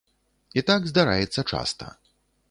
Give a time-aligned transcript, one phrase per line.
[0.61, 1.91] І так здараецца часта.